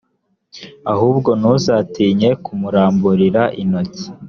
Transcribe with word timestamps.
ahubwo 0.93 1.29
ntuzatinye 1.39 2.29
kumuramburira 2.43 3.43
intoki, 3.61 4.07